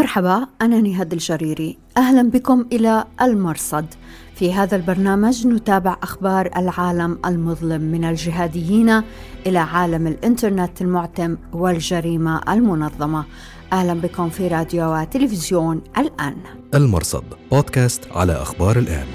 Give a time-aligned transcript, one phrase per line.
[0.00, 1.78] مرحبا أنا نهاد الجريري.
[1.96, 3.86] أهلا بكم إلى المرصد.
[4.34, 9.02] في هذا البرنامج نتابع أخبار العالم المظلم من الجهاديين
[9.46, 13.24] إلى عالم الإنترنت المعتم والجريمة المنظمة.
[13.72, 16.36] أهلا بكم في راديو وتلفزيون الآن.
[16.74, 19.06] المرصد بودكاست على أخبار الآن.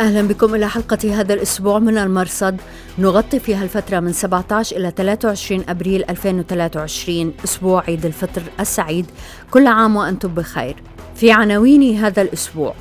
[0.00, 2.60] أهلا بكم إلى حلقة هذا الأسبوع من المرصد.
[2.98, 9.06] نغطي فيها الفترة من 17 إلى 23 أبريل 2023 أسبوع عيد الفطر السعيد.
[9.50, 10.76] كل عام وأنتم بخير.
[11.14, 12.74] في عناوين هذا الأسبوع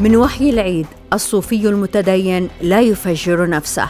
[0.00, 3.88] من وحي العيد الصوفي المتدين لا يفجر نفسه.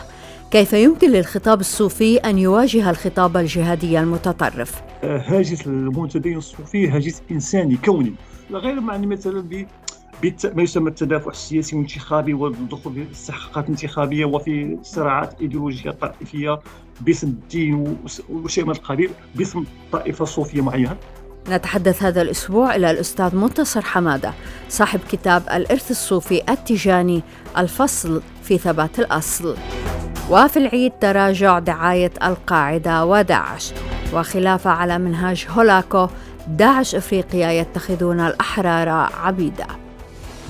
[0.50, 8.14] كيف يمكن للخطاب الصوفي أن يواجه الخطاب الجهادي المتطرف؟ هاجس المتدين الصوفي هاجس إنساني كوني.
[8.52, 9.66] غير معني مثلا
[10.24, 16.60] ما يسمى التدافع السياسي والانتخابي والدخول في استحقاقات انتخابيه وفي صراعات إيديولوجية طائفية
[17.00, 17.98] باسم الدين
[18.30, 20.96] وشيء من القبيل باسم طائفة صوفية معينة.
[21.48, 24.32] نتحدث هذا الأسبوع إلى الأستاذ منتصر حمادة
[24.68, 27.22] صاحب كتاب الإرث الصوفي التجاني
[27.58, 29.56] الفصل في ثبات الأصل.
[30.30, 33.72] وفي العيد تراجع دعاية القاعدة وداعش.
[34.14, 36.08] وخلافة على منهاج هولاكو
[36.48, 38.88] داعش إفريقيا يتخذون الأحرار
[39.22, 39.85] عبيدا.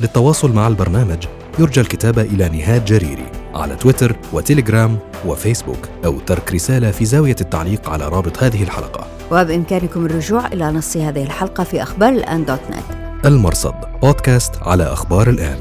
[0.00, 1.27] للتواصل مع البرنامج.
[1.58, 7.91] يرجى الكتابة إلى نهاد جريري على تويتر وتليجرام وفيسبوك أو ترك رسالة في زاوية التعليق
[7.91, 9.06] على رابط هذه الحلقة.
[9.33, 13.27] وبإمكانكم الرجوع إلى نص هذه الحلقة في أخبار الآن دوت نت.
[13.27, 15.58] المرصد بودكاست على أخبار الآن.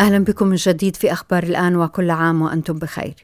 [0.00, 3.14] أهلا بكم من جديد في أخبار الآن وكل عام وأنتم بخير.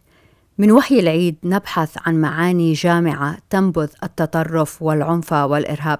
[0.58, 5.98] من وحي العيد نبحث عن معاني جامعة تنبذ التطرف والعنف والإرهاب.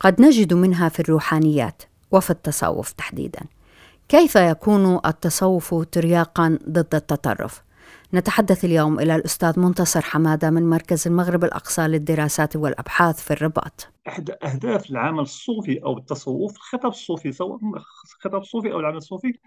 [0.00, 1.82] قد نجد منها في الروحانيات.
[2.12, 3.40] وفي التصوف تحديدا.
[4.08, 7.62] كيف يكون التصوف ترياقا ضد التطرف؟
[8.14, 13.88] نتحدث اليوم إلى الأستاذ منتصر حمادة من مركز المغرب الأقصى للدراسات والأبحاث في الرباط.
[14.08, 17.58] أحد أهداف العمل الصوفي أو التصوف الخطاب الصوفي سواء
[18.04, 19.38] الخطاب الصوفي أو العمل الصوفي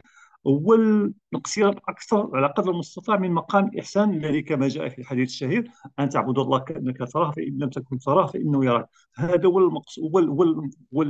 [0.48, 5.72] هو الاقتراب أكثر على قدر المستطاع من مقام الاحسان الذي كما جاء في الحديث الشهير
[6.00, 8.90] أن تعبد الله كأنك تراه فإن لم تكن تراه فإنه يراك.
[9.16, 10.44] هذا هو المقصود هو
[10.94, 11.04] هو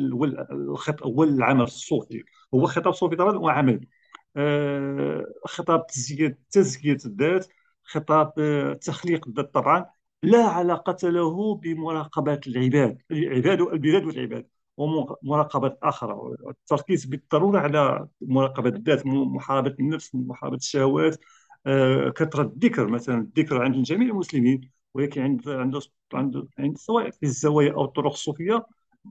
[1.04, 2.24] هو العمل الصوفي.
[2.54, 3.88] هو خطاب صوفي طبعا وعمل.
[4.36, 7.48] آه خطاب تزكية تزكية الذات
[7.84, 9.86] خطاب آه تخليق الذات طبعا.
[10.24, 14.48] لا علاقة له بمراقبة العباد العباد البلاد والعباد.
[14.78, 21.20] ومراقبة أخرى التركيز بالضرورة على مراقبة الذات محاربة النفس محاربة الشهوات.
[21.66, 23.18] آه، كثرة الذكر مثلا.
[23.18, 24.62] الذكر عند جميع المسلمين
[24.94, 25.80] ولكن عند عند
[26.14, 28.66] عند, عند سواء في الزوايا أو الطرق الصوفية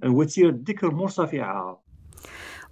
[0.05, 1.85] آه، وتيرة الذكر مرتفعة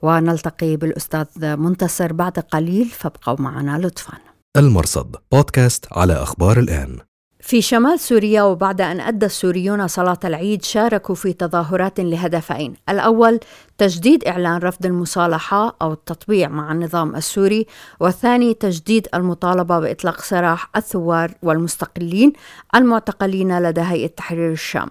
[0.03, 4.19] ونلتقي بالأستاذ منتصر بعد قليل فابقوا معنا لطفا.
[4.57, 6.99] المرصد بودكاست على أخبار الآن.
[7.43, 12.75] في شمال سوريا وبعد أن أدى السوريون صلاة العيد شاركوا في تظاهرات لهدفين.
[12.89, 13.41] الأول
[13.79, 17.67] تجديد إعلان رفض المصالحة أو التطبيع مع النظام السوري
[18.01, 22.33] والثاني تجديد المطالبة بإطلاق سراح الثوار والمستقلين
[22.75, 24.89] المعتقلين لدى هيئة تحرير الشام.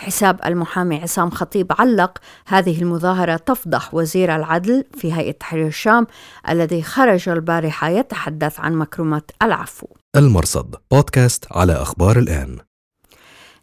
[0.00, 6.06] حساب المحامي عصام خطيب علق هذه المظاهرة تفضح وزير العدل في هيئة تحرير الشام
[6.48, 9.86] الذي خرج البارحة يتحدث عن مكرمة العفو.
[10.16, 12.58] المرصد بودكاست على أخبار الآن.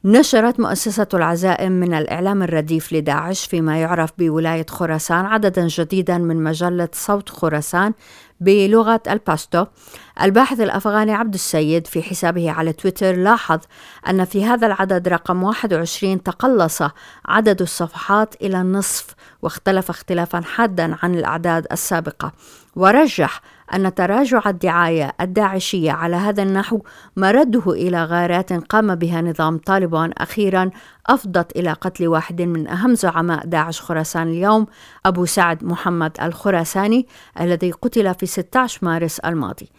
[0.06, 6.90] نشرت مؤسسة العزائم من الإعلام الرديف لداعش فيما يعرف بولاية خراسان عددا جديدا من مجلة
[6.94, 7.94] صوت خراسان
[8.40, 9.66] بلغة الباشتو
[10.22, 13.59] الباحث الأفغاني عبد السيد في حسابه على تويتر لاحظ
[14.09, 16.81] أن في هذا العدد رقم 21 تقلص
[17.25, 19.06] عدد الصفحات إلى النصف
[19.42, 22.31] واختلف اختلافا حادا عن الأعداد السابقة.
[22.75, 23.42] ورجح
[23.73, 26.79] أن تراجع الدعاية الداعشية على هذا النحو
[27.17, 30.69] مرده إلى غارات قام بها نظام طالبان أخيرا
[31.07, 34.67] أفضت إلى قتل واحد من أهم زعماء داعش خراسان اليوم
[35.06, 37.07] أبو سعد محمد الخراساني
[37.39, 39.69] الذي قتل في 16 مارس الماضي.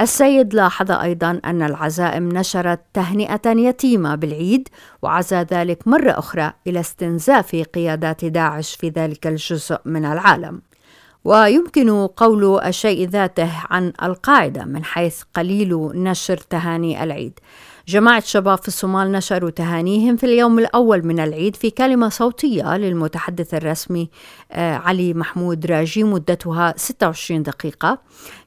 [0.00, 4.68] السيد لاحظ أيضا أن العزائم نشرت تهنئة يتيمة بالعيد
[5.02, 10.65] وعزى ذلك مرة أخرى إلى استنزاف قيادات داعش في ذلك الجزء من العالم.
[11.26, 17.38] ويمكن قول الشيء ذاته عن القاعدة من حيث قليل نشر تهاني العيد.
[17.88, 23.54] جماعة شباب في الصومال نشروا تهانيهم في اليوم الأول من العيد في كلمة صوتية للمتحدث
[23.54, 24.10] الرسمي
[24.52, 27.98] آه، علي محمود راجي مدتها 26 دقيقة.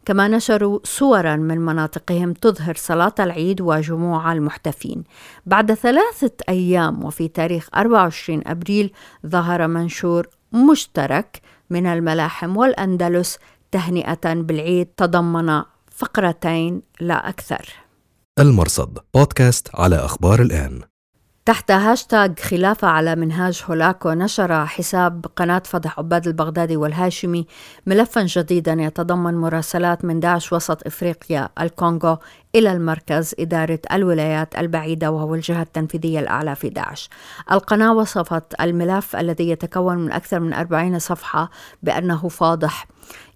[0.06, 5.04] كما نشروا صورا من مناطقهم تظهر صلاة العيد وجموع المحتفين.
[5.46, 8.92] بعد ثلاثة أيام وفي تاريخ 24 أبريل
[9.28, 13.38] ظهر منشور مشترك من الملاحم والأندلس
[13.72, 17.70] تهنئة بالعيد تضمن فقرتين لا أكثر.
[18.40, 20.82] المرصد بودكاست على أخبار الآن.
[21.50, 27.48] تحت هاشتاغ خلافة على منهاج هولاكو نشر حساب قناة فضح عباد البغدادي والهاشمي
[27.86, 32.18] ملفا جديدا يتضمن مراسلات من داعش وسط إفريقيا الكونغو
[32.56, 37.10] إلى المركز إدارة الولايات البعيدة وهو الجهة التنفيذية الأعلى في داعش.
[37.52, 41.50] القناة وصفت الملف الذي يتكون من أكثر من 40 صفحة
[41.84, 42.88] بأنه فاضح.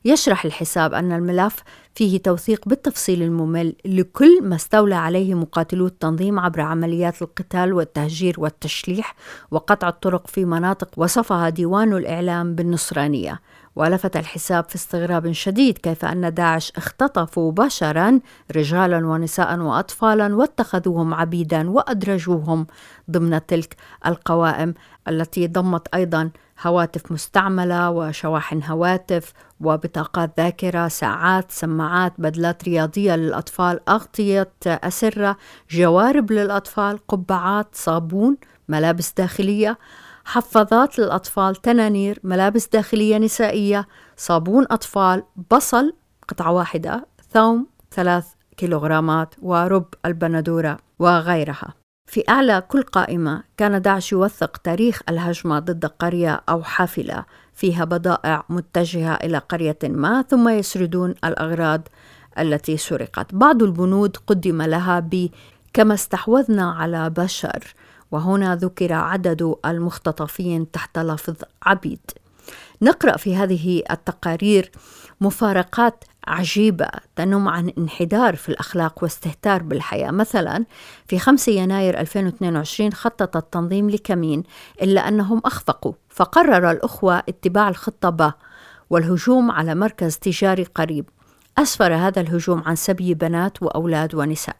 [0.05, 1.63] يشرح الحساب أن الملف
[1.95, 9.15] فيه توثيق بالتفصيل الممل لكل ما استولى عليه مقاتلو التنظيم عبر عمليات القتال والتهجير والتشليح
[9.51, 13.39] وقطع الطرق في مناطق وصفها ديوان الإعلام بالنصرانية.
[13.75, 18.19] ولفت الحساب في استغراب شديد كيف أن داعش اختطفوا بشرا
[18.55, 22.67] رجالا ونساء وأطفالا واتخذوهم عبيدا وأدرجوهم
[23.11, 24.73] ضمن تلك القوائم
[25.07, 34.51] التي ضمت أيضا هواتف مستعملة وشواحن هواتف وبطاقات ذاكرة ساعات سماعات بدلات رياضية للأطفال أغطية
[34.67, 35.37] أسرة
[35.69, 38.37] جوارب للأطفال قبعات صابون
[38.69, 39.77] ملابس داخلية
[40.25, 45.93] حفاظات للأطفال تنانير ملابس داخلية نسائية صابون أطفال بصل
[46.27, 48.25] قطعة واحدة ثوم ثلاث
[48.57, 51.82] كيلوغرامات ورب البندورة وغيرها.
[52.05, 58.43] في أعلى كل قائمة كان داعش يوثق تاريخ الهجمة ضد قرية أو حافلة فيها بضائع
[58.49, 61.87] متجهة إلى قرية ما ثم يسردون الأغراض
[62.39, 63.35] التي سرقت.
[63.35, 65.29] بعض البنود قدم لها ب
[65.73, 67.73] كما استحوذنا على بشر
[68.11, 72.11] وهنا ذكر عدد المختطفين تحت لفظ عبيد.
[72.81, 74.71] نقرأ في هذه التقارير
[75.21, 80.11] مفارقات عجيبة تنم عن انحدار في الأخلاق واستهتار بالحياة.
[80.11, 80.65] مثلا
[81.07, 84.43] في 5 يناير 2022 خطط التنظيم لكمين
[84.81, 88.33] إلا أنهم أخفقوا فقرر الأخوة اتباع الخطة با
[88.89, 91.09] والهجوم على مركز تجاري قريب.
[91.57, 94.55] أسفر هذا الهجوم عن سبي بنات وأولاد ونساء.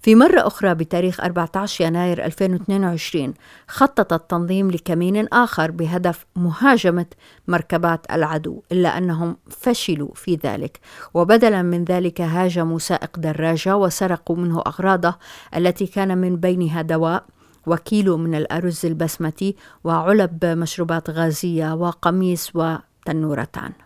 [0.00, 3.34] في مرة أخرى بتاريخ 14 يناير 2022
[3.68, 7.06] خطط التنظيم لكمين آخر بهدف مهاجمة
[7.48, 10.80] مركبات العدو إلا أنهم فشلوا في ذلك.
[11.14, 15.14] وبدلا من ذلك هاجموا سائق دراجة وسرقوا منه أغراضه
[15.56, 17.24] التي كان من بينها دواء
[17.66, 23.83] وكيلو من الأرز البسمتي وعلب مشروبات غازية وقميص وتنورتان.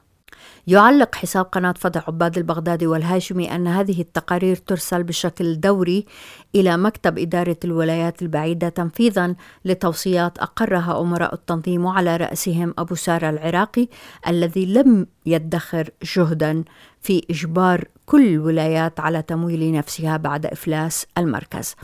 [0.68, 6.06] يعلق حساب قناة فضع عباد البغدادي والهاشمي أن هذه التقارير ترسل بشكل دوري
[6.54, 9.34] إلى مكتب إدارة الولايات البعيدة تنفيذا
[9.64, 13.88] لتوصيات أقرها أمراء التنظيم وعلى رأسهم أبو سارة العراقي
[14.28, 16.64] الذي لم يدخر جهدا
[17.00, 21.74] في إجبار كل الولايات على تمويل نفسها بعد إفلاس المركز.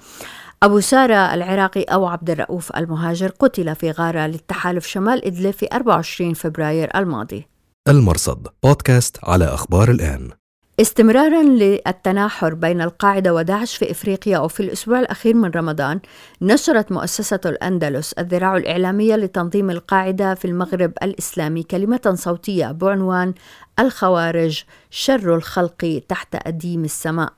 [0.62, 6.34] أبو سارة العراقي أو عبد الرؤوف المهاجر قتل في غارة للتحالف شمال إدلب في 24
[6.34, 7.53] فبراير الماضي
[7.88, 10.30] المرصد بودكاست على أخبار الآن.
[10.80, 16.00] استمرارا للتناحر بين القاعدة وداعش في إفريقيا وفي الأسبوع الأخير من رمضان
[16.42, 23.34] نشرت مؤسسة الأندلس الذراع الإعلامية لتنظيم القاعدة في المغرب الإسلامي كلمة صوتية بعنوان
[23.78, 27.32] الخوارج شر الخلق تحت أديم السماء.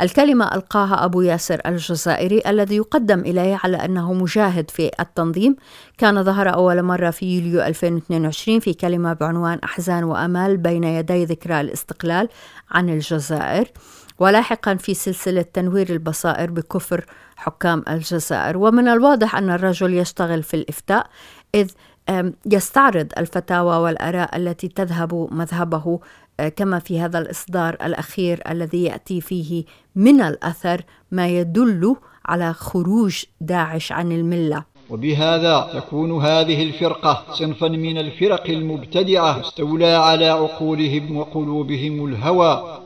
[0.00, 5.56] الكلمة ألقاها أبو ياسر الجزائري الذي يقدم إليه على أنه مجاهد في التنظيم.
[5.98, 11.60] كان ظهر أول مرة في يوليو 2022 في كلمة بعنوان أحزان وأمال بين يدي ذكرى
[11.60, 12.28] الاستقلال
[12.70, 13.68] عن الجزائر.
[14.18, 17.04] ولاحقا في سلسلة تنوير البصائر بكفر
[17.36, 18.56] حكام الجزائر.
[18.56, 21.06] ومن الواضح أن الرجل يشتغل في الإفتاء
[21.54, 21.70] إذ
[22.46, 26.00] يستعرض الفتاوى والآراء التي تذهب مذهبه
[26.56, 29.64] كما في هذا الإصدار الأخير الذي يأتي فيه
[29.94, 34.64] من الأثر ما يدل على خروج داعش عن الملة.
[34.90, 42.80] وبهذا تكون هذه الفرقة صنفا من الفرق المبتدعة استولى على عقولهم وقلوبهم الهوى.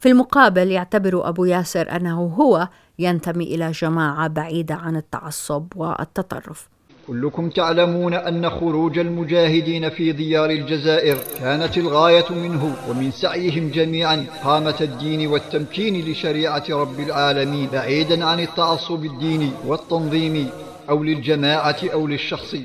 [0.00, 2.68] في المقابل يعتبر أبو ياسر أنه هو
[2.98, 6.68] ينتمي إلى جماعة بعيدة عن التعصب والتطرف.
[7.06, 14.74] كلكم تعلمون أن خروج المجاهدين في ديار الجزائر كانت الغاية منه ومن سعيهم جميعا قامة
[14.80, 20.46] الدين والتمكين لشريعة رب العالمين بعيدا عن التعصب الديني والتنظيمي
[20.90, 22.56] أو للجماعة أو للشخص.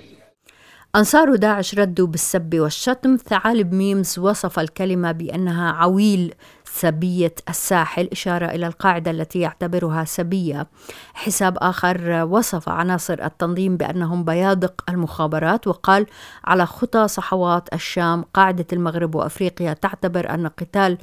[0.96, 6.34] أنصار داعش ردوا بالسب والشتم ثعالب ميمز وصف الكلمة بأنها عويل
[6.66, 10.68] سبية الساحل إشارة إلى القاعدة التي يعتبرها سبية.
[11.14, 16.06] حساب آخر وصف عناصر التنظيم بأنهم بيادق المخابرات وقال
[16.46, 20.98] على خطى صحوات الشام قاعدة المغرب وأفريقيا تعتبر أن قتال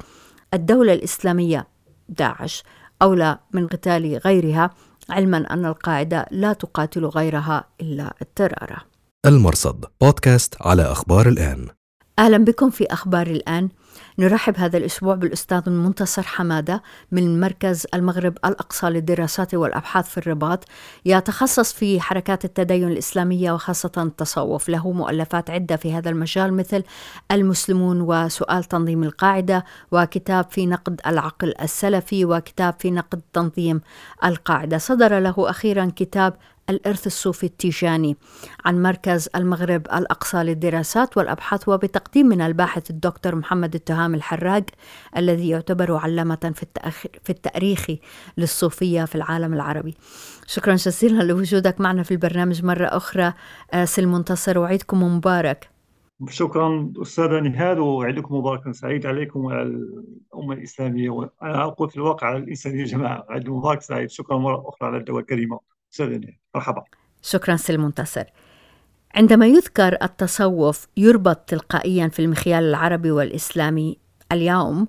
[0.53, 1.67] الدولة الإسلامية
[2.09, 2.63] داعش
[3.01, 4.69] أولى من قتال غيرها
[5.09, 8.94] علما أن القاعدة لا تقاتل غيرها إلا الترارة
[9.25, 9.85] المرصد.
[10.01, 11.67] بودكاست على أخبار الآن.
[12.19, 13.69] أهلا بكم في أخبار الآن.
[14.19, 20.63] نرحب هذا الأسبوع بالأستاذ المنتصر حمادة من مركز المغرب الأقصى للدراسات والأبحاث في الرباط.
[21.05, 24.69] يتخصص في حركات التدين الإسلامية وخاصة التصوف.
[24.69, 26.83] له مؤلفات عدة في هذا المجال مثل
[27.31, 33.81] المسلمون وسؤال تنظيم القاعدة وكتاب في نقد العقل السلفي وكتاب في نقد تنظيم
[34.25, 34.77] القاعدة.
[34.77, 36.33] صدر له أخيرا كتاب
[36.69, 38.17] الإرث الصوفي التيجاني.
[38.65, 44.63] عن مركز المغرب الأقصى للدراسات والأبحاث وبتقديم من الباحث الدكتور محمد التهام الحراق
[45.17, 46.65] الذي يعتبر علامة في,
[47.23, 47.87] في التأريخ
[48.37, 49.95] للصوفية في العالم العربي.
[50.47, 53.33] شكرا جزيلا لوجودك معنا في البرنامج مرة أخرى
[53.73, 55.69] آه، سل منتصر وعيدكم مبارك.
[56.29, 62.37] شكرا أستاذة نهاد وعيدكم مبارك سعيد عليكم وعلى الأمة الإسلامية وأنا أقول في الواقع على
[62.37, 65.74] الإنسانية جماعة عيد مبارك سعيد شكرا مرة أخرى على الدعوة الكريمة.
[66.55, 66.83] مرحبا
[67.21, 68.23] شكرا سي المنتصر
[69.15, 73.97] عندما يذكر التصوف يربط تلقائيا في المخيال العربي والإسلامي
[74.31, 74.87] اليوم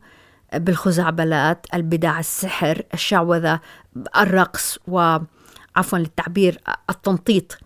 [0.54, 3.60] بالخزعبلات البدع السحر الشعوذة
[4.16, 6.60] الرقص وعفوا للتعبير
[6.90, 7.58] التنطيط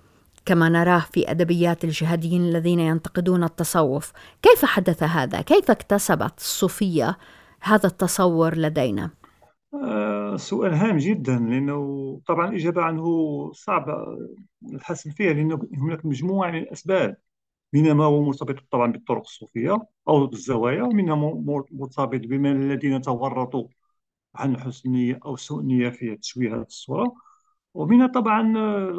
[0.46, 7.18] كما نراه في أدبيات الجهاديين الذين ينتقدون التصوف كيف حدث هذا؟ كيف اكتسبت الصوفية
[7.60, 9.10] هذا التصور لدينا؟
[9.74, 13.04] آه، سؤال هام جدا لأنه طبعا الإجابة عنه
[13.52, 14.18] صعبة
[14.72, 17.16] الحسم فيها لأن هناك مجموعة من الأسباب
[17.72, 21.14] منها ما هو مرتبط طبعا بالطرق الصوفية أو بالزوايا ومنها
[21.72, 23.68] مرتبط بمن الذين تورطوا
[24.34, 27.14] عن حسن نية أو سوء نية في تشويه هذه الصورة.
[27.74, 28.52] ومنها طبعا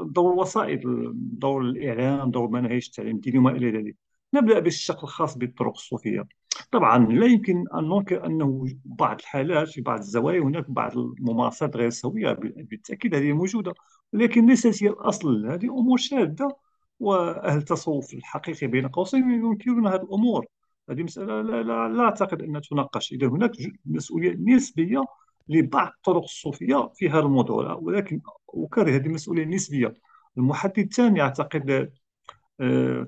[0.04, 0.82] دور الوسائل
[1.16, 3.98] دور الإعلام دور مناهج التعليم الديني وما إلى ذلك.
[4.34, 6.28] نبدأ بالشق الخاص بالطرق الصوفية.
[6.72, 11.90] طبعا لا يمكن أن ننكر أنه بعض الحالات في بعض الزوايا هناك بعض الممارسات غير
[11.90, 13.74] سوية بالتأكيد هذه موجودة
[14.14, 15.46] ولكن ليست هي الأصل.
[15.48, 16.56] هذه أمور شاذة
[17.00, 20.46] وأهل التصوف الحقيقي بين قوسين ينكرون هذه الأمور.
[20.90, 23.12] هذه مسألة لا, لا, لا أعتقد أنها تناقش.
[23.14, 23.52] إذا هناك
[23.86, 25.04] مسؤولية نسبية
[25.50, 29.94] لبعض الطرق الصوفية في هذا الموضوع ولكن أكرر هذه مسؤولية نسبية.
[30.38, 31.92] المحدد الثاني يعتقد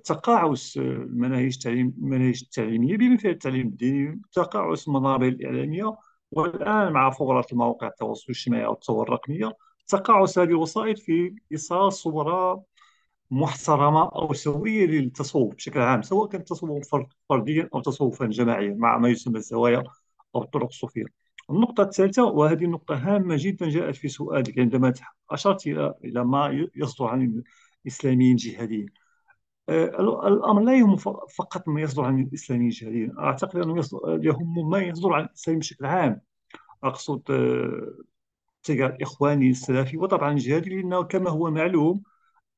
[0.03, 5.95] تقاعس المناهج التعليم المناهج التعليمية بمثال التعليم الديني تقاعس المنابر الإعلامية
[6.31, 9.57] والآن مع فورة مواقع التواصل الاجتماعي أو التطور الرقمية
[9.87, 12.63] تقاعس هذه الوسائط في إيصال صورة
[13.31, 19.09] محترمة أو سوية للتصوف بشكل عام سواء كان تصوفا فرديا أو تصوفا جماعيا مع ما
[19.09, 19.83] يسمى الزوايا
[20.35, 21.05] أو الطرق الصوفية.
[21.49, 24.93] النقطة الثالثة وهذه نقطة هامة جدا جاءت في سؤالك عندما
[25.31, 25.67] أشرت
[26.05, 27.43] إلى ما يصدر عن
[27.85, 29.02] الإسلاميين الجهاديين.
[29.69, 30.95] الأمر لا يهم
[31.37, 33.83] فقط ما يصدر عن الاسلاميين الجاهليين أعتقد أنه
[34.23, 36.21] يهم ما يصدر عن الإسلام بشكل عام.
[36.83, 37.93] أقصد آه،
[38.69, 42.03] الاخواني السلفي وطبعا الجهادي لأنه كما هو معلوم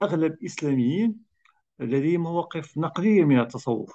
[0.03, 1.15] أغلب الإسلاميين
[1.79, 3.93] لديهم مواقف نقدية من التصوف.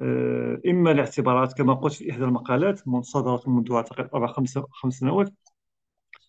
[0.00, 5.32] آه، إما لاعتبارات كما قلت في إحدى المقالات صدرت منذ أعتقد أربع خمس خمس سنوات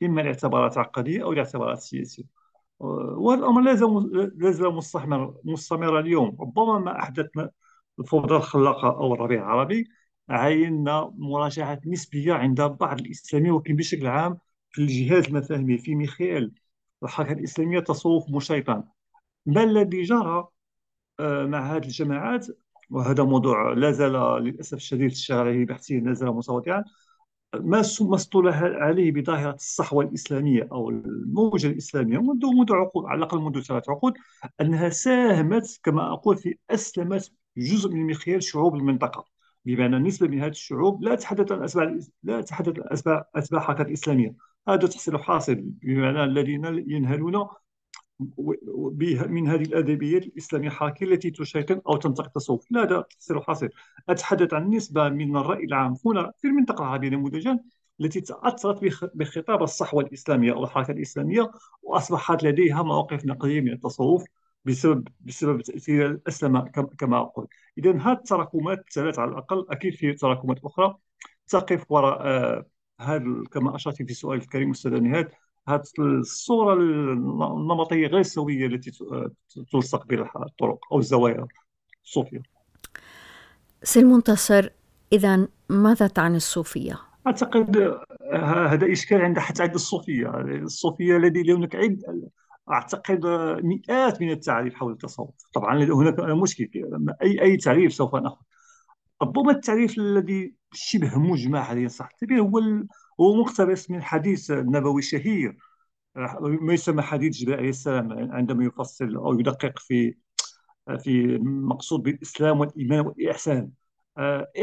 [0.03, 2.38] إما لاعتبارات عقدية أو لاعتبارات سياسية.
[2.79, 6.37] وهذا الامر لا زال مستمر مستمر اليوم.
[6.41, 7.51] ربما ما احدثنا
[7.99, 9.89] الفوضى الخلاقة أو الربيع العربي
[10.29, 14.37] عينا مراجعات نسبية عند بعض الإسلاميين ولكن بشكل عام
[14.71, 16.51] في الجهات المفاهيميه في مخيل
[17.03, 18.83] الحركة الإسلامية تصوف مشيطن
[19.45, 20.47] ما الذي جرى
[21.19, 22.47] آه، مع هذه الجماعات؟
[22.89, 26.29] وهذا موضوع لا زال للأسف الشديد عليه بحثيا لا زال
[27.55, 33.61] ما اصطلح عليه بظاهرة الصحوة الإسلامية أو الموجة الإسلامية منذ منذ عقود على الأقل منذ
[33.61, 34.13] ثلاث عقود
[34.61, 39.25] أنها ساهمت كما أقول في أسلمت جزء من مخيال شعوب المنطقة
[39.65, 43.87] بمعنى نسبة من هذه الشعوب لا تحدث عن أتباع لا تحدث عن أتباع أتباع الحركات
[43.87, 44.35] الإسلامية
[44.67, 47.47] هذا تحصيل حاصل بمعنى الذين ينهلون
[49.29, 52.31] من هذه الادبيات الإسلامية الحركيه التي تشيطن أو تنتقد
[52.71, 53.69] لا هذا تفسير حاصل
[54.09, 57.59] أتحدث عن نسبه من الرأي العام هنا في المنطقة العربيه نموذجا
[58.01, 61.51] التي تأثرت بخطاب الصحوة الإسلامية أو الحركة الإسلامية
[61.83, 64.25] وأصبحت لديها مواقف نقدية من التصوف
[64.65, 66.61] بسبب بسبب تأثير الاسلمه
[66.97, 67.47] كما أقول.
[67.77, 70.97] اذا هذه التراكمات الثلاث على الأقل أكيد في تراكمات أخرى
[71.47, 72.65] تقف وراء آه
[72.99, 75.31] هذا كما أشرت في سؤال الكريم أستاذ نهاد
[75.69, 78.91] هذه الصورة النمطية غير سويه التي
[79.71, 81.47] تلصق بها الطرق أو الزوايا
[82.03, 82.41] الصوفيه.
[83.83, 84.69] سي المنتصر
[85.13, 87.99] إذا ماذا تعني الصوفية؟ أعتقد
[88.33, 92.03] هذا إشكال عند حتى عند الصوفية، الصوفية الذي هناك عد
[92.71, 93.25] أعتقد
[93.63, 96.69] مئات من التعريف حول التصوف، طبعا هناك مشكل
[97.21, 98.41] اي أي تعريف سوف نأخذ.
[99.21, 102.61] ربما التعريف الذي شبه مجمع حاليا صح هو
[103.21, 105.57] هو مقتبس من حديث نبوي شهير.
[106.41, 110.15] ما يسمى حديث جبريل عليه السلام عندما يفصل أو يدقق في
[110.99, 113.71] في مقصود بالإسلام والإيمان والإحسان.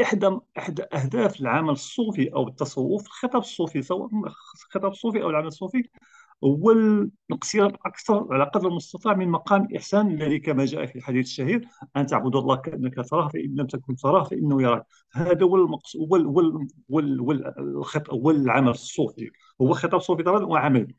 [0.01, 4.09] إحدى إحدى أهداف العمل الصوفي أو التصوف الخطاب الصوفي سواء
[4.65, 5.89] الخطاب الصوفي أو العمل الصوفي
[6.43, 11.67] هو الاقتراب أكثر على قدر المستطاع من مقام الإحسان الذي كما جاء في الحديث الشهير
[11.97, 14.85] أن تعبد الله كأنك تراه فإن لم تكن تراه فإنه يراك.
[15.13, 16.99] هذا هو المقصود هو هو
[18.11, 19.31] هو العمل الصوفي.
[19.61, 20.93] هو خطاب صوفي طبعا وعمل.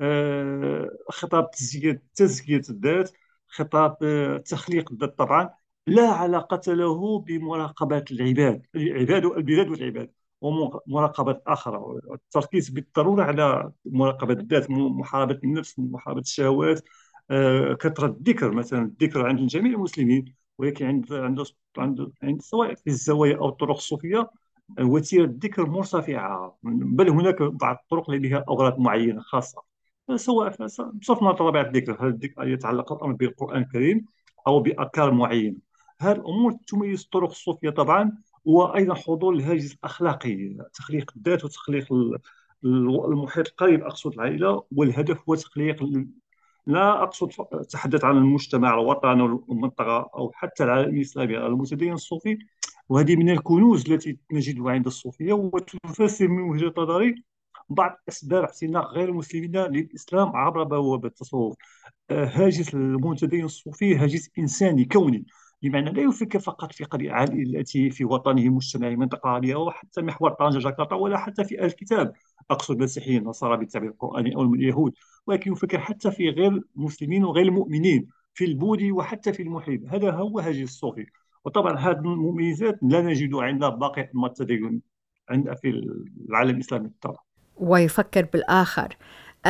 [0.00, 3.10] آه، خطاب تزكية تزكية الذات
[3.48, 5.50] خطاب آه، تخليق الذات طبعا.
[5.86, 10.23] لا علاقة له بمراقبة العباد العباد البلاد والعباد.
[10.44, 16.84] ومراقبة الآخر التركيز بالضرورة على مراقبة الذات محاربة النفس محاربة الشهوات.
[17.30, 18.82] آه، كثرة الذكر مثلا.
[18.82, 21.44] الذكر عند جميع المسلمين ولكن عند عند
[21.78, 24.30] عند, عند سواء في الزوايا أو الطرق الصوفية
[24.80, 26.58] وتيرة الذكر مرتفعة.
[26.62, 29.62] بل هناك بعض الطرق لديها أغراض معينة خاصة.
[30.16, 30.56] سواء
[30.94, 34.04] بصرف النظر طبيعة الذكر هل الذكر يتعلق الأمر بالقرآن الكريم
[34.46, 35.56] أو بأذكار معينة.
[36.00, 38.12] هذه الأمور تميز الطرق الصوفية طبعا.
[38.44, 41.92] وأيضا حضور الهاجس الأخلاقي؟ تخليق الذات وتخليق
[42.64, 45.84] المحيط القريب أقصد العائلة والهدف هو تخليق
[46.66, 52.38] لا أقصد أتحدث عن المجتمع الوطني والمنطقة أو حتى العالم الإسلامي المتدين الصوفي.
[52.88, 57.24] وهذه من الكنوز التي نجدها عند الصوفية وتفسر من وجهة نظري
[57.68, 61.56] بعض أسباب اعتناق غير المسلمين للإسلام عبر بوابة التصوف.
[62.10, 65.26] آه، هاجس المتدين الصوفي هاجس إنساني كوني.
[65.64, 70.58] بمعنى لا يفكر فقط في قضية عائلته في وطنه مجتمعه منطقة عربية وحتى محور طنجة
[70.58, 72.12] جاكرتا ولا حتى في الكتاب.
[72.50, 74.92] أقصد المسيحيين النصارى بالتعبير القرآني أو اليهود.
[75.26, 79.80] ولكن يفكر حتى في غير المسلمين وغير المؤمنين في البوذي وحتى في المحيط.
[79.88, 81.06] هذا هو هاجس الصوفي.
[81.44, 84.82] وطبعا هذه المميزات لا نجدها عند باقي التدين
[85.30, 85.68] عند في
[86.28, 87.16] العالم الإسلامي طبعا
[87.56, 88.96] ويفكر بالآخر.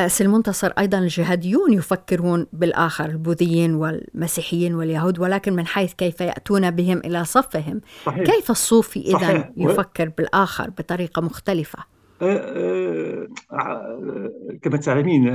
[0.07, 6.99] سي المنتصر أيضا الجهاديون يفكرون بالآخر البوذيين والمسيحيين واليهود ولكن من حيث كيف يأتون بهم
[6.99, 8.25] إلى صفهم؟ صحيح.
[8.25, 11.79] كيف الصوفي إذا يفكر بالآخر بطريقة مختلفة؟
[12.23, 14.31] أه، أه،
[14.63, 15.33] كما تعلمين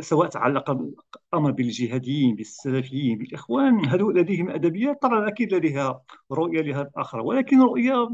[0.00, 6.02] سواء تعلق الأمر بالجهاديين بالسلفيين بالإخوان هذول لديهم أدبيات طبعا أكيد لديها
[6.32, 8.08] رؤية لهذا الآخر ولكن رؤية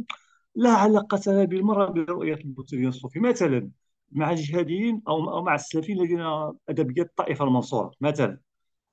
[0.54, 3.70] لا علاقة لها بالمرة برؤيه المبتدئين الصوفي مثلا.
[4.12, 7.90] مع الجهاديين أو مع السلفيين لدينا أدبيات الطائفة المنصورة.
[8.00, 8.38] مثلا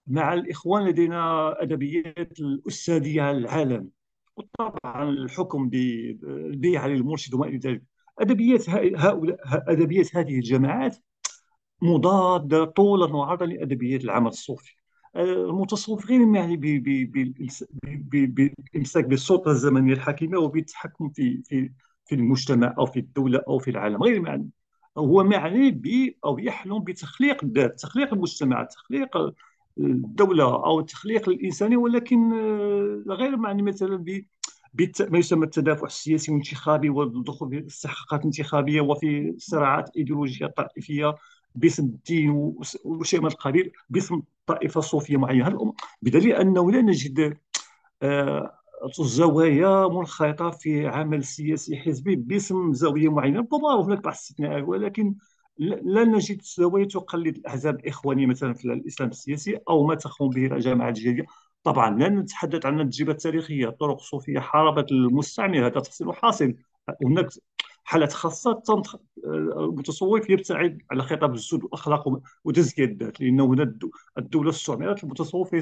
[0.08, 3.90] مع الإخوان لدينا أدبيات الأستاذية على العالم.
[4.38, 7.84] وطبعا الحكم بالبيعه للمرشد وما إلى ذلك.
[8.20, 10.98] أدبيات هؤلاء أدبيات هذه الجماعات
[11.82, 14.76] مضادة طولا وعرضا لأدبيات العمل الصوفي.
[15.16, 16.58] المتصوف غير معني
[17.84, 21.72] بالإمساك بالسلطة الزمنية الحاكمه وبالتحكم في في
[22.06, 24.04] في المجتمع أو في الدولة أو في العالم.
[24.04, 24.50] غير معني
[24.98, 29.34] هو معني ب أو يحلم بتخليق الذات تخليق المجتمع تخليق
[29.78, 34.26] الدولة أو تخليق الانساني ولكن آه، غير معني مثلا ب
[35.10, 41.16] ما يسمى التدافع السياسي والانتخابي والدخول في استحقاقات انتخابية وفي صراعات إيديولوجية طائفية
[41.56, 42.30] باسم الدين
[42.84, 45.74] وشيء من القبيل باسم طائفة صوفية معينة.
[46.02, 47.38] بدليل أنه لا نجد
[49.00, 53.40] الزوايا منخرطة في عمل سياسي حزبي باسم زاوية معينة.
[53.40, 55.16] ربما هناك بعض الاستثناءات ولكن
[55.58, 60.90] لا نجد زوايا تقلد الأحزاب الإخوانية مثلا في الإسلام السياسي أو ما تقوم به الجماعة
[60.90, 61.26] الجديدة
[61.64, 66.54] طبعا لا نتحدث عن التجربة التاريخية الطرق الصوفية حاربت المستعمر هذا تفصيل حاصل.
[67.06, 67.30] هناك
[67.86, 68.62] حالات خاصة
[69.58, 73.78] المتصوف يبتعد على خطاب الزهد والاخلاق وتزكيه الذات لأنه هنا
[74.18, 75.56] الدولة استعمرت المتصوف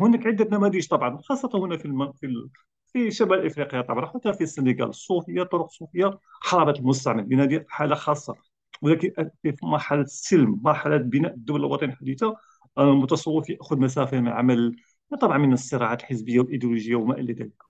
[0.00, 2.12] هناك عدة نماذج طبعا خاصة هنا في الم...
[2.12, 2.48] في
[2.92, 7.94] في شمال إفريقيا طبعا حتى في السنغال الصوفيه طرق الصوفيه حاربت المستعمر لأن هذه حالة
[7.94, 8.34] خاصة.
[8.82, 12.36] ولكن في مرحلة السلم مرحلة بناء الدولة الوطنية الحديثة
[12.78, 14.76] المتصوف يأخذ مسافة من عمل
[15.20, 17.67] طبعا من الصراعات الحزبية والإيديولوجية وما إلى ذلك.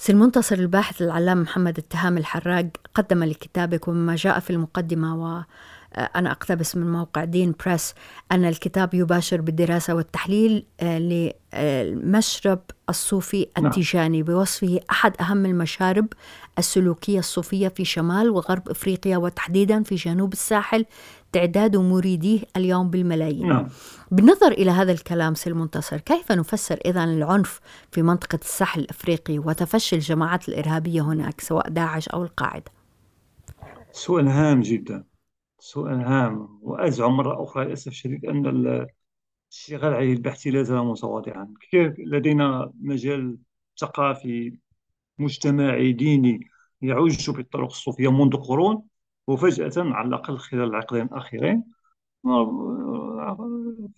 [0.00, 6.76] سي المنتصر الباحث العلامة محمد التهام الحراق قدم لكتابك ومما جاء في المقدمة وأنا أقتبس
[6.76, 7.94] من موقع دين بريس
[8.32, 13.66] أن الكتاب يباشر بالدراسة والتحليل آه، للمشرب الصوفي نعم.
[13.66, 16.06] التيجاني بوصفه أحد أهم المشارب
[16.58, 20.84] السلوكية الصوفية في شمال وغرب إفريقيا وتحديدا في جنوب الساحل
[21.32, 23.48] تعداد مريديه اليوم بالملايين.
[23.48, 23.68] نعم.
[24.10, 29.96] بالنظر إلى هذا الكلام سي المنتصر كيف نفسر إذا العنف في منطقة الساحل الإفريقي وتفشي
[29.96, 32.72] الجماعات الإرهابية هناك سواء داعش أو القاعدة
[33.92, 35.04] سؤال هام جدا.
[35.58, 38.86] سؤال هام وأزعم مرة أخرى للأسف الشديد أن
[39.50, 41.54] الشغال عليه البحث لا زال متواضعا.
[41.70, 43.38] كيف لدينا مجال
[43.80, 44.54] ثقافي
[45.18, 46.50] مجتمعي ديني
[46.82, 48.82] يعج بالطرق الصوفية منذ قرون؟
[49.30, 51.64] وفجأة على الأقل خلال العقدين الأخيرين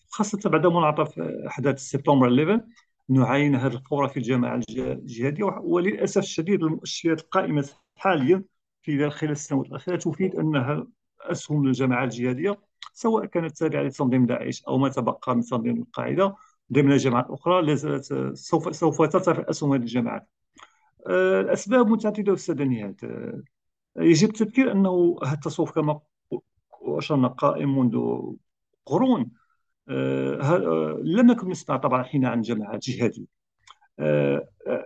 [0.08, 2.60] خاصة بعد منعطف أحداث سبتمبر 11
[3.08, 8.44] نعاين هذه الفوره في الجماعه الجهادية وللأسف الشديد المؤشرات القائمة حاليا
[8.82, 10.86] في خلال السنوات الأخيرة تفيد أنها
[11.20, 12.58] أسهم الجماعه الجهادية
[12.94, 16.34] سواء كانت تابعة لتنظيم داعش أو ما تبقى من تنظيم القاعدة
[16.72, 20.28] ضمن جماعات أخرى لا زالت سوف سوف ترتفع أسهم هذه الجماعات
[21.06, 23.42] آه، الأسباب متعددة أستاذ نهاد آه،
[23.96, 26.00] يجب التذكير أنه هذا التصوف كما
[26.82, 28.20] اشرنا قائم منذ
[28.86, 29.30] قرون
[29.88, 33.26] آه، لم نكن نسمع طبعا حين عن جماعات جهاديه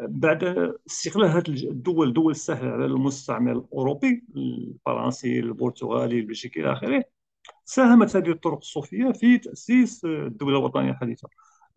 [0.02, 0.44] بعد
[0.86, 7.04] استقلال هذه الدول دول الساحل على المستعمر الأوروبي الفرنسي البرتغالي البلجيكي إلى اخره
[7.64, 11.28] ساهمت هذه الطرق الصوفية في تأسيس الدولة الوطنية الحديثة.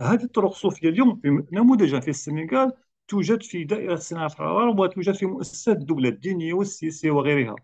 [0.01, 2.71] هذه الطرق الصوفية اليوم نموذجا في السنغال
[3.09, 7.55] توجد في دائرة صناعة القرار وتوجد في مؤسسات الدولة الدينية والسياسية وغيرها.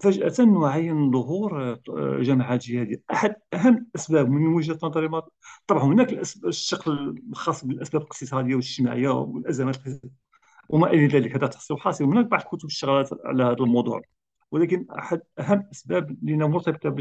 [0.00, 5.08] فجأة نعين ظهور آه، جماعات جهادية أحد أهم الأسباب من وجهة نظري
[5.66, 6.12] طبعا هناك
[6.44, 9.76] الشق الخاص بالأسباب الاقتصادية والاجتماعية والأزمات
[10.68, 12.04] وما إلى ذلك هذا تحصيل حاصل.
[12.04, 14.02] هناك بعض الكتب اشتغلت على هذا الموضوع.
[14.50, 16.96] ولكن أحد أهم الأسباب اللي مرتبطة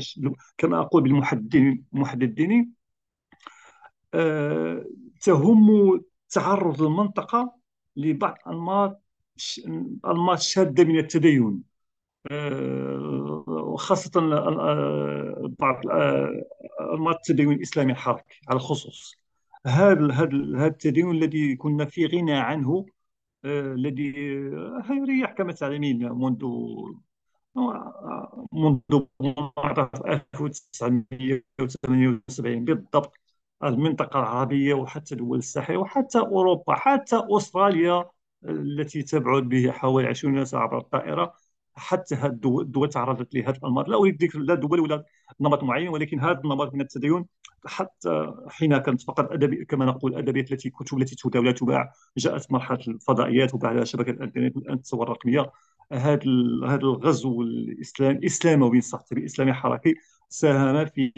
[0.58, 1.56] كما أقول بالمحدد
[1.94, 2.72] المحدد الديني
[4.14, 4.86] أه
[5.22, 7.54] تهم تعرض المنطقة
[7.96, 9.02] لبعض أنماط
[10.06, 11.64] أنماط شاذة من التدين.
[12.32, 16.44] آه، وخاصة آه، بعض آه،
[16.94, 19.16] أنماط التدين الإسلامي الحركي على الخصوص.
[19.68, 22.86] هذا هذا هذا التدين الذي كنا في غنى عنه
[23.46, 24.04] الذي
[24.90, 26.46] يريح كما تعلمين منذ
[28.54, 28.82] منذ
[30.08, 33.27] 1978 بالضبط.
[33.64, 38.06] المنطقة العربية وحتى دول الساحل وحتى أوروبا حتى أستراليا
[38.46, 41.34] التي تبعد به حوالي 20 ساعة عبر الطائرة.
[41.78, 45.04] حتى هذه الدول تعرضت لهذا الأنماط لا أريد ذكر لا دول ولا
[45.42, 47.26] نمط معين ولكن هذا النمط من التدين
[47.66, 52.52] حتى حين كانت فقط أدبي كما نقول الأدبيات التي كتب التي تهدى ولا تباع جاءت
[52.52, 55.52] مرحلة الفضائيات وبعدها شبكة الإنترنت والآن التصور الرقمية
[55.92, 56.20] هذا
[56.68, 59.96] هذا الغزو الإسلامي الإسلاموي صح الإسلامي الحركي
[60.30, 61.12] ساهم في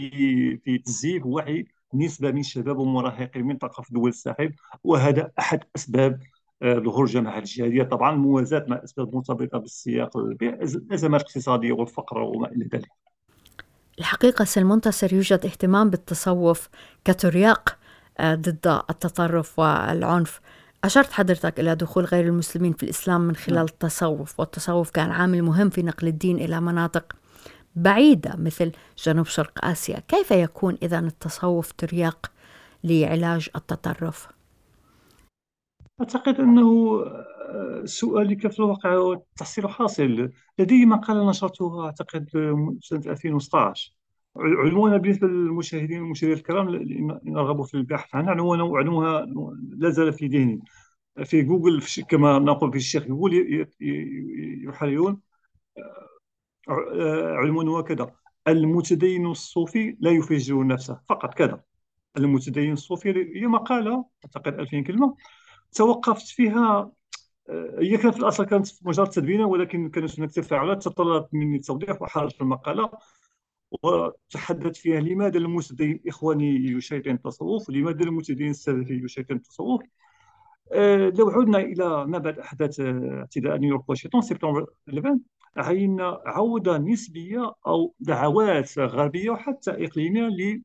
[0.63, 6.19] في تزييف وعي نسبة من شباب ومراهقي المنطقة في دول الساحل وهذا أحد أسباب
[6.62, 7.84] آه، ظهور الجماعة الجهادية.
[7.84, 12.89] طبعا موازاة مع أسباب مرتبطة بالسياق الأزمات الاقتصادية والفقر وما إلى ذلك.
[13.99, 16.69] الحقيقة سلمنتصر يوجد اهتمام بالتصوف
[17.06, 17.78] كترياق
[18.19, 20.41] آه، ضد التطرف والعنف.
[20.84, 23.65] أشرت حضرتك إلى دخول غير المسلمين في الإسلام من خلال نعم.
[23.65, 27.15] التصوف والتصوف كان عامل مهم في نقل الدين إلى مناطق
[27.80, 30.00] بعيدة مثل جنوب شرق آسيا.
[30.00, 32.32] كيف يكون إذا التصوف ترياق
[32.84, 34.28] لعلاج التطرف؟
[36.02, 37.00] أعتقد أنه
[37.50, 40.30] آه، سؤالك في الواقع تحصيل حاصل.
[40.60, 42.30] لدي مقالة نشرتها أعتقد
[42.82, 43.94] سنة 2016
[44.38, 46.68] عنوانها بالنسبة للمشاهدين والمشاهدين الكرام
[47.28, 48.32] إن رغبوا في البحث عنها.
[48.32, 49.26] عنوانها
[49.78, 50.62] لا زال في ذهني.
[51.24, 53.68] في جوجل كما نقول في الشيخ جوجل
[54.68, 55.22] يحررون
[57.40, 58.12] عنوانها كذا
[58.48, 61.62] المتدين الصوفي لا يفجر نفسه فقط كذا.
[62.18, 65.16] المتدين الصوفي هي مقالة أعتقد 2000 كلمة
[65.72, 66.92] توقفت فيها
[67.50, 72.02] آه، هي كانت في الأصل كانت مجرد تدوينة ولكن كانت هناك تفاعلات تطلبت مني التوضيح
[72.02, 72.92] وحررت في المقالة
[73.84, 79.82] وتحدث فيها لماذا المتدين الإخواني يشيطن التصوف ولماذا المتدين السلفي يشيطن التصوف.
[80.74, 85.20] آه، لو عدنا إلى ما بعد أحداث آه، اعتداء نيويورك واشنطن سبتمبر 11
[85.58, 90.62] عينا عودة نسبية أو دعوات غربية وحتى إقليمية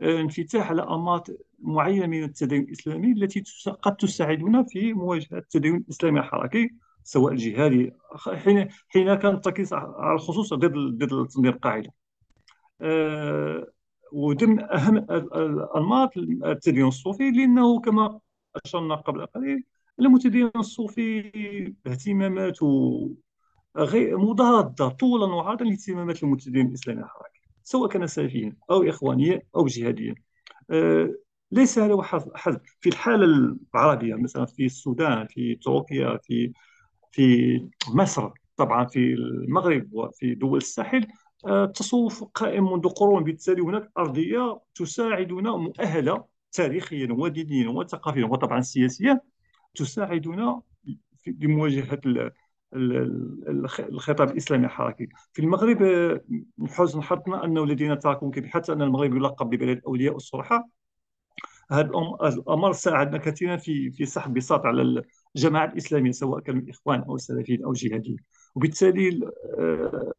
[0.00, 3.44] لانفتاح على أنماط معينة من التدين الإسلامي التي
[3.82, 6.70] قد تساعدنا في مواجهة التدين الإسلامي الحركي
[7.04, 11.90] سواء الجهادي حين حين كان التركيز على الخصوص ضد ضد تنظيم القاعدة.
[12.80, 13.66] أه
[14.12, 18.20] وضمن أهم الأنماط التدين الصوفي لأنه كما
[18.64, 19.64] أشرنا قبل قليل
[20.00, 21.32] المتدين الصوفي
[21.86, 23.10] اهتماماته
[23.76, 30.14] غير مضادة طولا وعرضا لاهتمامات المتدين الإسلامي الحركي سواء كان سلفيا أو إخوانيا أو جهاديا.
[30.70, 31.14] أه
[31.52, 32.02] ليس هذا
[32.34, 33.24] حسب في الحالة
[33.74, 36.52] العربية مثلا في السودان في تركيا في
[37.12, 41.06] في مصر طبعا في المغرب وفي دول الساحل
[41.46, 49.20] آه، التصوف قائم منذ قرون بالتالي هناك أرضية تساعدنا مؤهلة تاريخيا ودينيا وثقافيا وطبعا سياسيا
[49.74, 50.62] تساعدنا
[51.26, 52.00] لمواجهة
[52.74, 55.08] الخطاب الإسلامي الحركي.
[55.32, 55.82] في المغرب
[56.58, 60.66] من حسن حظنا انه لدينا تراكم كبير حتى أن المغرب يلقب ببلد الأولياء الصلحاء
[61.70, 61.90] هذا
[62.22, 65.04] الأمر ساعدنا كثيرا في في سحب بساط على
[65.36, 68.16] الجماعة الإسلامية سواء كانوا إخوان أو سلفيين أو جهاديين.
[68.54, 69.20] وبالتالي
[69.58, 70.12] آه،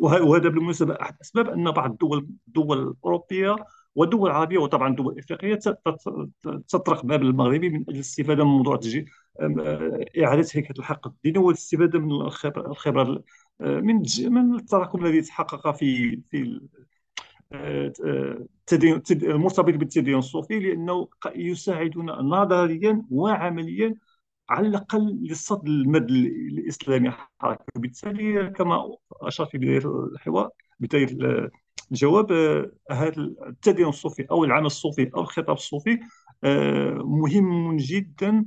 [0.00, 3.56] وهذا بالمناسبة أحد الاسباب أن بعض الدول الدول الأوروبية
[3.94, 5.54] والدول العربية وطبعا الدول الإفريقية
[6.68, 9.06] تطرق باب المغربي من أجل الاستفاده من موضوع تجي
[10.24, 12.12] إعادة هيكلة الحق الديني والاستفادة من
[12.56, 13.24] الخبره
[13.60, 16.60] من من التراكم الذي تحقق في في
[19.12, 23.94] المرتبط بالتدين الصوفي لأنه يساعدنا نظريا وعمليا
[24.50, 27.64] على الأقل للصد المد الإسلامي حركة.
[27.76, 31.06] وبالتالي كما أشرت في بداية الحوار بداية
[31.92, 32.32] الجواب
[32.90, 33.12] هذا
[33.48, 35.98] التدين الصوفي أو العمل الصوفي أو الخطاب الصوفي
[36.44, 38.44] آه، مهم جدا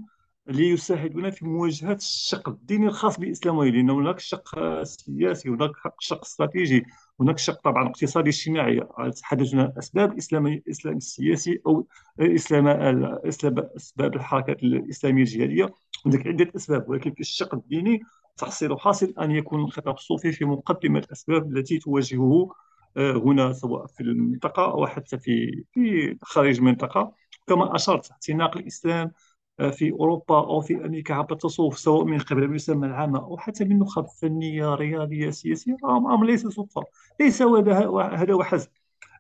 [0.48, 6.86] ليساعدنا في مواجهة الشق الديني الخاص بالاسلام لأن هناك شق سياسي هناك شق استراتيجي
[7.20, 8.88] هناك شق طبعا اقتصادي اجتماعي.
[9.22, 11.88] تحدثنا أسباب الاسلام الاسلام السياسي أو
[12.20, 15.70] إسلام أسباب الحركات الإسلامية الجهادية.
[16.06, 18.02] هناك عدة أسباب ولكن في الشق الديني
[18.38, 22.67] تحصيل حاصل أن يكون الخطاب الصوفي في مقدمة الأسباب التي تواجهه آه،
[22.98, 27.14] هنا سواء في المنطقة أو حتى في في خارج المنطقة.
[27.48, 29.12] كما أشرت اعتناق الإسلام
[29.60, 33.66] آه، في أوروبا أو في أمريكا عبر التصوف سواء من قبل المسمى العامة أو حتى
[33.66, 36.82] من نخب فنية رياضية سياسية أمر ليس صدفة.
[37.20, 38.70] ليس هذا وحسب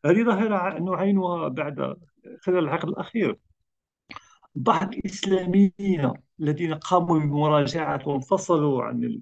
[0.05, 1.95] هذه ظاهرة نعينها بعد
[2.41, 3.39] خلال العقد الأخير.
[4.55, 9.21] بعض الإسلاميين الذين قاموا بمراجعة وانفصلوا عن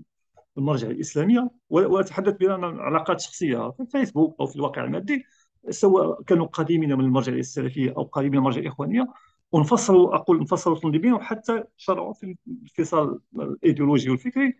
[0.58, 5.26] المرجع الإسلامية وأتحدث بها عن علاقات شخصيه في الفيسبوك أو في الواقع المادي
[5.70, 9.08] سواء كانوا قادمين من المرجع السلفيه أو قادمين من المرجع الإخوانية.
[9.52, 14.54] وانفصلوا أقول انفصلوا تنظيميا وحتى شرعوا في الانفصال الإيديولوجي والفكري.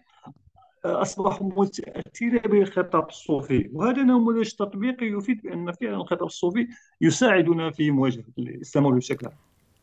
[0.86, 3.70] أصبحوا متاثرين بالخطاب الصوفي.
[3.74, 6.68] وهذا نموذج تطبيقي يفيد بأن فعلا الخطاب الصوفي
[7.02, 9.36] يساعدنا في مواجهة الإسلام بشكل عام.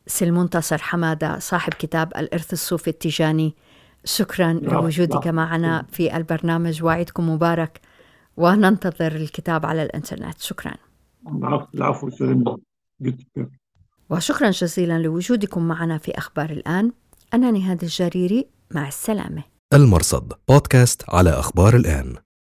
[0.07, 3.55] سي المنتصر حمادة صاحب كتاب الإرث الصوفي التيجاني
[4.05, 6.83] شكرا لوجودك معنا في البرنامج.
[6.83, 7.81] وعيدكم مبارك
[8.37, 10.41] وننتظر الكتاب على الإنترنت.
[10.41, 10.75] شكرا.
[11.75, 12.11] العفو
[14.11, 16.93] وشكرا جزيلا لوجودكم معنا في أخبار الآن.
[17.35, 19.43] أنا نهاد الجريري مع السلامة.
[19.75, 22.17] المرصد بودكاست على أخبار الآن.